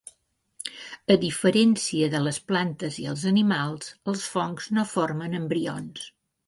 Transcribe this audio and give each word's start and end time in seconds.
A 1.15 1.17
diferència 1.23 2.09
de 2.15 2.21
les 2.29 2.41
plantes 2.53 2.99
i 3.05 3.07
els 3.13 3.29
animals, 3.35 3.93
els 4.15 4.27
fongs 4.35 4.75
no 4.79 4.89
formen 4.97 5.43
embrions. 5.45 6.15